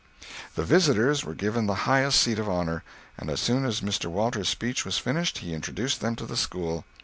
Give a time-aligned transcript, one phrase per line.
[0.55, 2.83] The visitors were given the highest seat of honor,
[3.19, 4.07] and as soon as Mr.
[4.09, 6.85] Walters' speech was finished, he introduced them to the school.